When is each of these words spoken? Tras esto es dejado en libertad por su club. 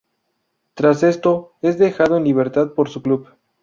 Tras 0.73 1.03
esto 1.03 1.53
es 1.61 1.77
dejado 1.77 2.17
en 2.17 2.23
libertad 2.23 2.73
por 2.73 2.89
su 2.89 3.03
club. 3.03 3.27